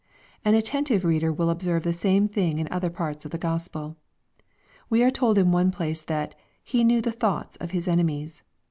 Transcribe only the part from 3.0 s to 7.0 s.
of the Gospel. We are told in one place that" He